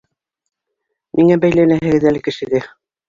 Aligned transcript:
Ниңә 1.19 1.37
бәйләнәһегеҙ 1.43 2.09
әле 2.13 2.23
кешегә? 2.29 2.63